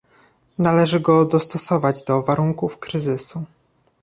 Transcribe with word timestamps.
Należy 0.57 0.99
go 0.99 1.25
dostosować 1.25 2.03
do 2.03 2.21
warunków 2.21 2.79
kryzysu 2.79 3.45